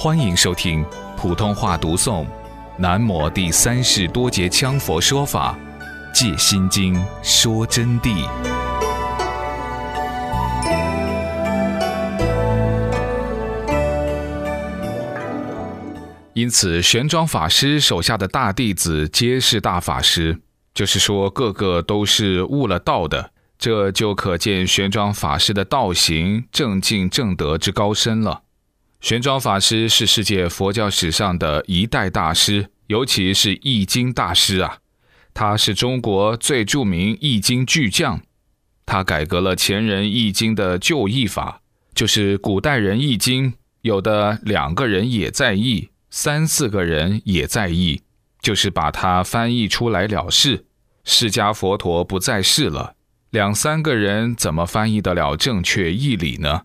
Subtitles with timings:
[0.00, 0.84] 欢迎收听
[1.16, 2.24] 普通话读诵
[2.76, 5.58] 《南摩第三世多杰羌佛说法·
[6.14, 8.24] 戒心经》说真谛。
[16.32, 20.38] 因此，玄奘法师手下的大弟子皆是大法师，
[20.72, 23.32] 就是说，个个都是悟了道的。
[23.58, 28.42] 这就可见玄奘法师的道行正境正德之高深了。
[29.00, 34.78] 玄奘法师是世界佛教史上的一代大师，尤其是易经大师啊！
[35.32, 38.20] 他是中国最著名易经巨匠，
[38.84, 41.60] 他改革了前人易经的旧译法，
[41.94, 48.02] 就是古代人易经有的两个人也在译，三四个人也在译，
[48.42, 50.64] 就是把它翻译出来了事。
[51.04, 52.96] 释迦佛陀不在世了。
[53.30, 56.62] 两三个人怎么翻译得了正确义理呢？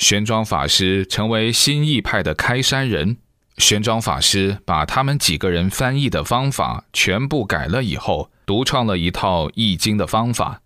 [0.00, 3.18] 玄奘法师成为新义派的开山人。
[3.58, 10.62] 玄奘法师把他们几个人翻译的方法全部改了以后，独创了一套易经的方法。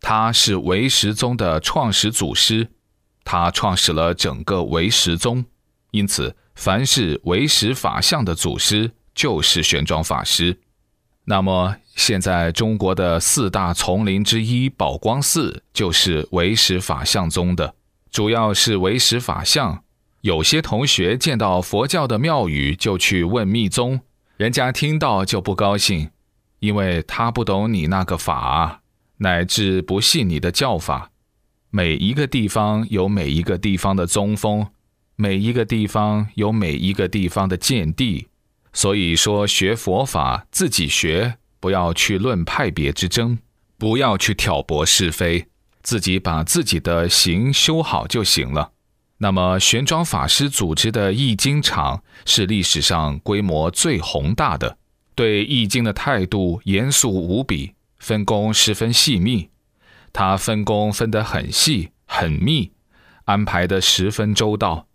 [0.00, 2.72] 他是唯识宗的创始祖师，
[3.22, 5.44] 他创始了整个唯识宗。
[5.92, 10.58] 因此，凡是唯识法相的祖师，就是玄奘法师。
[11.26, 17.76] 那么，现在中国的四大丛林之一宝光寺就是唯识法相宗的，
[18.12, 19.82] 主要是唯识法相。
[20.20, 24.00] 有些同学见到佛教的庙宇就去问密宗，
[24.36, 26.10] 人家听到就不高兴，
[26.60, 28.82] 因为他不懂你那个法，
[29.16, 31.10] 乃至不信你的教法。
[31.70, 34.68] 每一个地方有每一个地方的宗风，
[35.16, 38.28] 每一个地方有每一个地方的见地。
[38.74, 43.38] 所以说，学佛法自己学，不要去论派别之争，
[43.76, 45.46] 不要去挑拨是非，
[45.82, 48.72] 自己把自己的行修好就行了。
[49.18, 54.76] 那么，玄奘法师组织的易经场是历史上规模最宏大的，
[55.14, 59.50] 对易经的态度严肃无比，分工十分细密。
[60.12, 62.72] 他分工分得很细很密，
[63.24, 64.86] 安排得十分周到。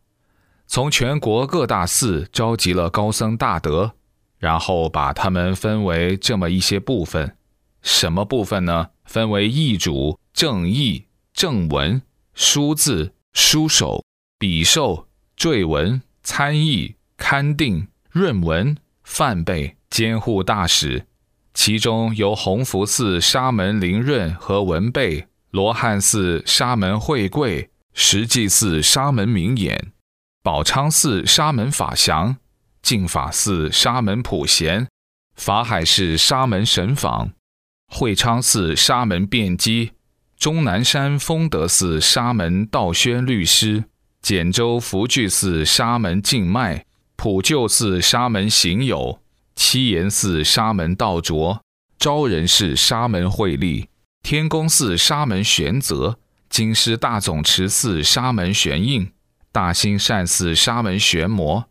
[0.67, 3.93] 从全国各大寺召集了高僧大德，
[4.37, 7.37] 然后把他们分为这么一些部分。
[7.81, 8.89] 什么部分呢？
[9.05, 11.03] 分为译主、正译、
[11.33, 11.99] 正文、
[12.35, 14.05] 书字、书手、
[14.37, 21.07] 笔受、缀文、参议、勘定、润文、范备、监护大使。
[21.55, 29.91] 其中由弘福寺沙门灵润和文备，罗汉寺沙门慧贵，实际寺沙门明眼。
[30.43, 32.37] 宝昌寺沙门法祥，
[32.83, 34.87] 净法寺沙门普贤，
[35.35, 37.31] 法海寺沙门神访，
[37.87, 39.93] 会昌寺沙门辩机，
[40.39, 43.85] 终南山丰德寺沙门道宣律师，
[44.21, 49.19] 简州福聚寺沙门静迈，普救寺沙门行友，
[49.55, 51.63] 七岩寺沙门道卓，
[51.97, 53.89] 昭仁寺沙门慧力，
[54.21, 56.19] 天宫寺沙门玄泽，
[56.51, 59.11] 京师大总持寺沙门玄应。
[59.51, 61.65] 大兴善寺沙门玄魔，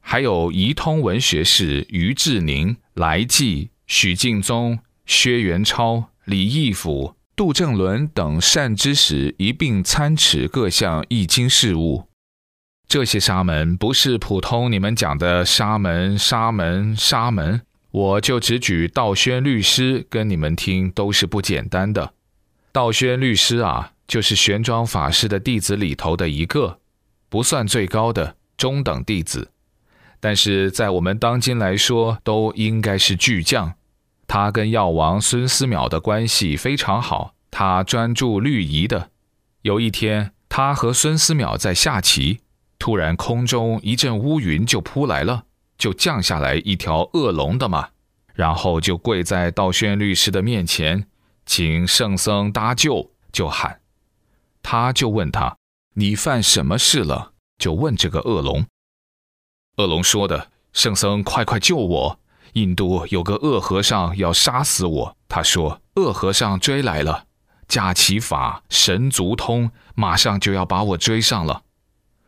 [0.00, 12.04] 还有仪通文学士于志宁、来济、许敬宗、薛元超、李义府、杜正伦等善知识一并参持各项易经事务。
[12.86, 17.62] 这些沙门不是普通你们讲的沙门、沙门、沙门，
[17.92, 22.12] 我就只举道宣律师跟你们听，都是不简单的。
[22.72, 26.80] 道宣律师啊，就是玄奘法师的弟子里头的一个。
[27.30, 29.50] 不算最高的中等弟子，
[30.20, 33.72] 但是在我们当今来说，都应该是巨匠。
[34.32, 39.10] 他跟药王孙思邈的关系非常好，他专注律仪的。
[39.62, 42.38] 有一天，他和孙思邈在下棋，
[42.78, 45.46] 突然空中一阵乌云就扑来了，
[45.76, 47.88] 就降下来一条恶龙的嘛，
[48.32, 51.08] 然后就跪在道宣律师的面前，
[51.44, 53.80] 请圣僧搭救，就喊，
[54.62, 55.56] 他就问他。
[55.94, 57.32] 你犯什么事了？
[57.58, 58.64] 就问这个恶龙。
[59.78, 62.19] 恶龙说的：“圣僧，快快救我！
[62.54, 65.16] 印度有个恶和尚要杀死我。
[65.28, 67.26] 他说，恶和尚追来了，
[67.68, 71.62] 驾其法神足通，马上就要把我追上了。”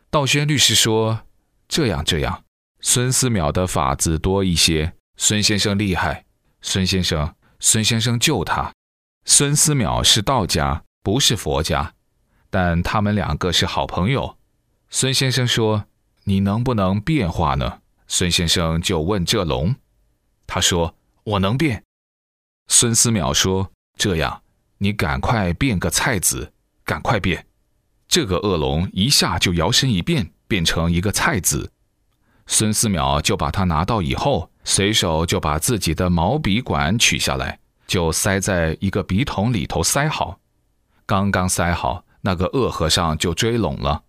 [0.09, 1.21] 道宣律师说
[1.67, 2.43] ：“这样这样，
[2.81, 6.25] 孙思邈的法子多一些，孙先生厉害。
[6.61, 8.71] 孙先生，孙先生救他。
[9.25, 11.93] 孙思邈是道家，不是佛家。”
[12.49, 14.37] 但他们两个是好朋友。
[14.91, 15.85] 孙先生说
[16.25, 19.75] ：“你能不能变化呢？”孙先生就问这龙，
[20.47, 21.83] 他说：“我能变。”
[22.67, 24.41] 孙思邈说：“这样，
[24.77, 26.53] 你赶快变个菜子，
[26.83, 27.45] 赶快变。”
[28.07, 31.71] 这个恶龙一下就摇身一变，变成一个菜子，
[32.45, 40.39] 孙思邈就把它拿到以后，随手就把自己的毛笔管取下来，就塞在一个笔筒里头塞好。
[41.05, 44.03] 刚刚塞好，那个恶和尚就追拢了。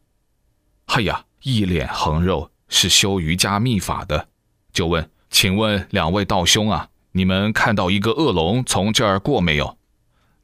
[0.86, 4.28] 哎呀，一脸横肉，是修瑜伽秘法的，
[4.72, 9.76] 就问：“请问两位道兄啊，你们看到一个恶龙从这儿过没有？”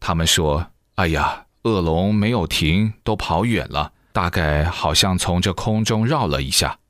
[0.01, 0.67] 他们说
[0.97, 6.81] ：“哎呀，恶龙没有停，都跑远了，大概好像从这空中绕了一下。”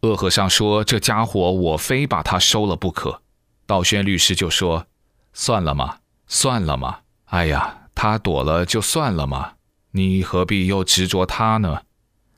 [0.00, 3.20] 恶和尚说：“这家伙，我非把他收了不可。”
[3.68, 4.86] 道宣律师就说
[5.34, 7.00] ：“算了嘛，算了嘛。
[7.26, 9.52] 哎呀，他躲了就算了嘛，
[9.90, 11.82] 你何必又执着他呢？”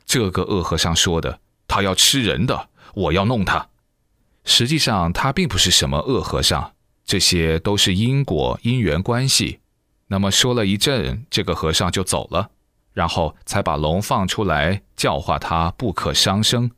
[0.04, 1.38] 这个恶和尚说的
[1.68, 3.68] ：“他要吃人的，我要弄他。”
[4.46, 6.72] 实际上，他并不是什么恶和尚，
[7.04, 9.58] 这些都是因果因缘关系。
[10.06, 12.48] 那么说了一阵，这个和尚就走了，
[12.94, 16.70] 然后才把龙放出来，教化他不可伤生。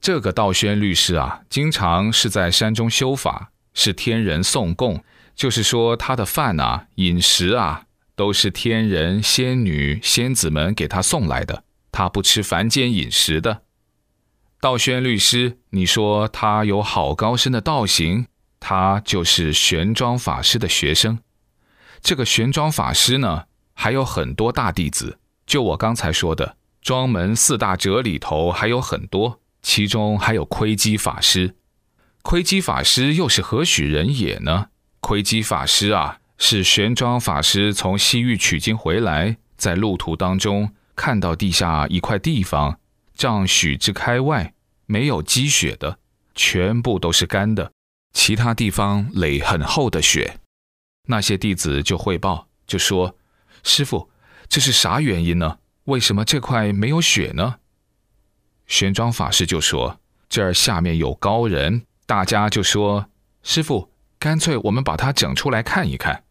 [0.00, 5.02] 这个道宣律师啊，经常是在山中修法，是天人送供，
[5.34, 13.62] 就是说他的饭啊、饮食啊，都是天人、仙女、仙子们给他送来的，他不吃凡间饮食的。
[14.64, 18.24] 道宣律师，你说他有好高深的道行，
[18.58, 21.18] 他就是玄奘法师的学生。
[22.00, 23.44] 这个玄奘法师呢，
[23.74, 29.38] 还有很多大弟子，就我刚才说的庄门四大哲里头还有很多。
[29.60, 31.56] 其中还有窥基法师，
[32.22, 34.68] 窥基法师又是何许人也呢？
[35.00, 42.78] 窥基法师啊，是玄奘法师从西域取经回来，在路途当中看到地下一块地方，
[43.14, 44.52] 丈许之开外
[44.86, 45.98] 没有积雪的，
[46.34, 47.72] 全部都是干的，
[48.12, 50.40] 其他地方垒很厚的雪。
[51.06, 53.16] 那些弟子就汇报，就说
[53.62, 54.10] ：“师傅，
[54.48, 55.58] 这是啥原因呢？
[55.84, 57.56] 为什么这块没有雪呢？”
[58.66, 63.06] 玄奘法师就说：“这儿下面有高人。”大家就说
[63.42, 66.24] ：“师傅，干脆我们把它整出来看一看。”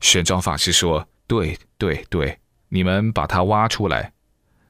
[0.00, 2.38] 玄奘法师说：“对对对，
[2.68, 4.12] 你们把它挖出来。”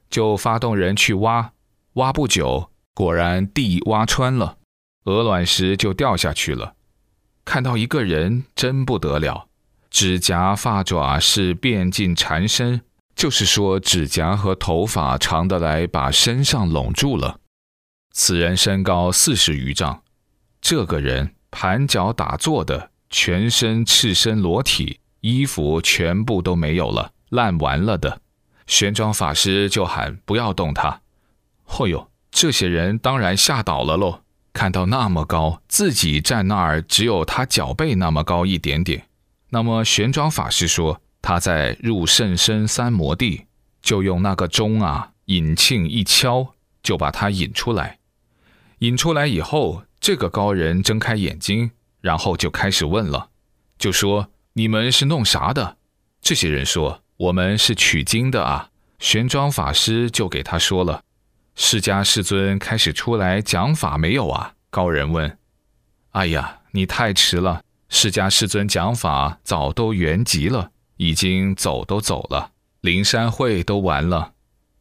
[0.09, 1.51] 就发动人去挖，
[1.93, 4.57] 挖不久，果然地挖穿了，
[5.05, 6.75] 鹅卵石就掉下去了。
[7.45, 9.47] 看到一个人，真不得了，
[9.89, 12.81] 指甲发爪是遍尽缠身。
[13.15, 17.39] 就是说，指甲和头发长得来，把身上拢住了。
[18.13, 20.01] 此人身高四十余丈，
[20.61, 28.21] 这个人盘脚打坐的，全身赤身裸体，衣服全部都没有了，烂完了的。
[28.69, 31.01] 玄奘法师就喊不要动他。
[31.67, 34.21] 嚯哟，这些人当然吓倒了喽！
[34.53, 39.07] 看到那么高，自己站那儿只有他脚背那么高一点点。
[39.49, 41.01] 那么玄奘法师说。
[41.21, 43.45] 他在入甚深三摩地，
[43.81, 47.99] 就用那个钟啊，引磬一敲，就把他引出来。
[48.79, 53.31] 引出来以后，这个高人睁开眼睛，然后就开始问了，
[53.77, 55.75] 就说：“你们是弄啥的？”
[56.23, 58.69] 这些人说：“我们是取经的啊。”
[58.99, 61.03] 玄奘法师就给他说了
[61.55, 65.37] ：“释迦世尊开始出来讲法没有啊？”高人问
[66.11, 70.71] ：“哎呀，你太迟了，释迦世尊讲法早都圆寂了。”
[71.01, 72.51] 已经走都走了，
[72.81, 74.33] 灵山会都完了。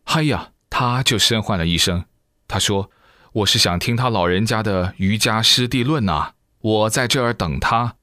[0.02, 2.06] 嗨呀，他就声唤了一声，
[2.48, 2.90] 他说
[3.30, 7.94] ：“我是想听他老人家的瑜伽师地论呐，我在这儿等他。”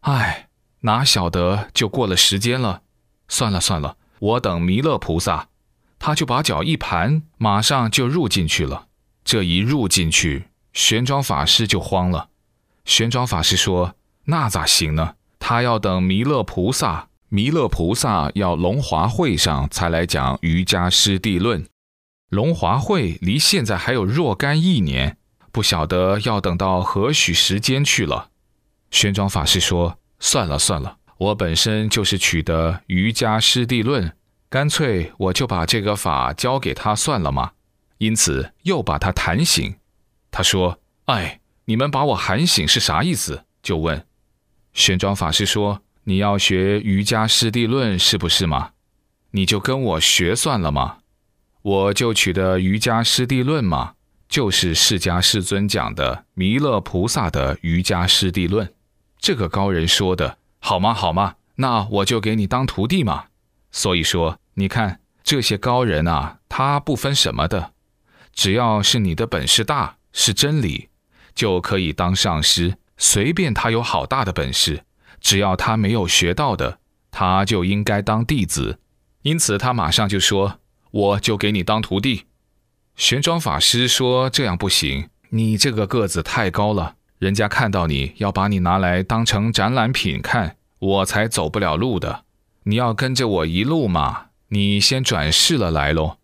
[0.00, 0.48] 哎，
[0.80, 2.80] 哪晓得就过了时间了。
[3.30, 5.48] 算了算了，我等弥勒菩萨。
[5.98, 8.88] 他就把脚一盘，马上就入进去了。
[9.24, 12.28] 这一入进去，玄奘法师就慌了。
[12.84, 13.94] 玄奘法师说
[14.24, 15.14] ：“那咋行呢？
[15.38, 21.64] 他要等弥勒菩萨。”弥勒菩萨要龙华会上才来讲瑜伽师地论，
[22.28, 25.16] 龙华会离现在还有若干一年，
[25.52, 28.30] 不晓得要等到何许时间去了。
[28.90, 34.12] 玄奘法师说：“算了算了，我本身就是取得瑜伽师地论，
[34.48, 37.52] 干脆我就把这个法交给他算了嘛。”
[37.98, 39.76] 因此又把他弹醒。
[40.30, 44.04] 他说：“哎，你们把我喊醒是啥意思？”就问
[44.72, 45.82] 玄奘法师说。
[46.04, 48.70] 你要学瑜伽师地论是不是嘛？
[49.32, 50.96] 你就跟我学算了嘛。
[51.60, 53.92] 我就取得瑜伽师地论嘛，
[54.26, 58.72] 就是释迦世尊讲的弥勒菩萨的瑜伽师地论。
[59.20, 60.94] 这个高人说的好吗？
[60.94, 61.34] 好吗？
[61.56, 63.26] 那我就给你当徒弟嘛。
[63.72, 67.72] 所以说，你看这些高人啊，他不分什么的，
[68.32, 70.88] 只要是你的本事大，是真理，
[71.34, 72.76] 就可以当上师。
[72.96, 74.84] 随便他有好大的本事。
[75.20, 76.78] 只要他没有学到的，
[77.10, 78.78] 他就应该当弟子。
[79.20, 82.24] 因此，他马上就说：“我就给你当徒弟。”
[82.96, 92.24] 玄奘法师说：“这样不行，你这个个子太高了，人家看到你要把你拿来当成展览品看，我才走不了路的。
[92.62, 96.16] 你要跟着我一路嘛，你先转世了来喽。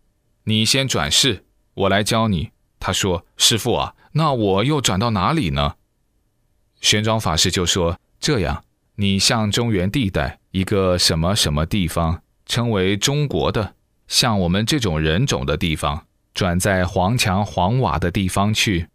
[0.45, 2.49] 你先转世，我来教你。
[2.79, 5.75] 他说：“师傅啊，那我又转到哪里呢？”
[6.81, 8.63] 玄奘法师就说：“这样，
[8.95, 13.75] 你向中原地带一个什么什么地方，称为中国的，
[14.07, 18.87] 像我们这种人种的地方，转在黄墙黄瓦的地方去，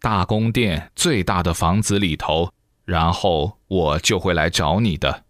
[0.00, 2.50] 大宫殿最大的房子里头，
[2.84, 5.24] 然后我就会来找你的。”